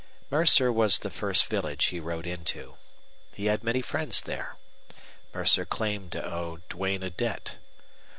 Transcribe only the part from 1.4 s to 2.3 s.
village he rode